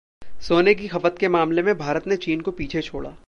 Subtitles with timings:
[0.41, 3.09] सोने की खपत के मामले में भारत ने चीन को पीछे छोड़ा